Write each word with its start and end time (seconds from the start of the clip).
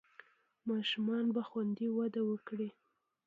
ماشومان 0.69 1.25
به 1.35 1.41
خوندي 1.49 1.87
وده 1.97 2.21
وکړي. 2.29 2.69